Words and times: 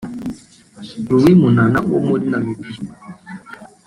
Luis 1.09 1.35
Munana 1.39 1.79
wo 1.91 1.99
muri 2.07 2.23
Namibia 2.31 2.91